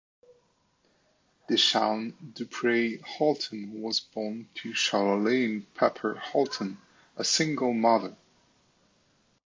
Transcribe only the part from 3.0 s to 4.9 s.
Holton was born to